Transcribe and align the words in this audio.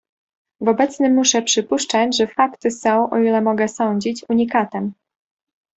"W 0.61 0.67
obecnym 0.67 1.13
muszę 1.13 1.41
przypuszczać, 1.41 2.17
że 2.17 2.27
fakty 2.27 2.71
są, 2.71 3.09
o 3.09 3.17
ile 3.17 3.41
mogę 3.41 3.67
sądzić, 3.67 4.25
unikatem." 4.29 4.93